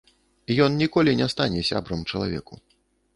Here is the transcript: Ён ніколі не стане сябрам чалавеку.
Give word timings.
Ён 0.67 0.79
ніколі 0.83 1.13
не 1.19 1.27
стане 1.33 1.61
сябрам 1.69 2.01
чалавеку. 2.09 2.53